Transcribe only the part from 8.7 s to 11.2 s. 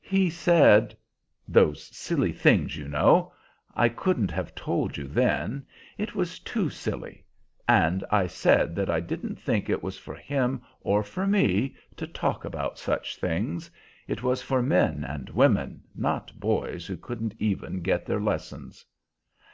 that I didn't think it was for him or